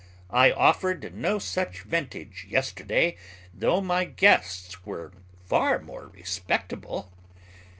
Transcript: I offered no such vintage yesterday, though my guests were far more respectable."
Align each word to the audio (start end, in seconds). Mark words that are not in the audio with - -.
I 0.31 0.51
offered 0.51 1.13
no 1.13 1.37
such 1.37 1.83
vintage 1.83 2.47
yesterday, 2.49 3.17
though 3.53 3.81
my 3.81 4.03
guests 4.03 4.83
were 4.83 5.11
far 5.45 5.77
more 5.77 6.07
respectable." 6.07 7.11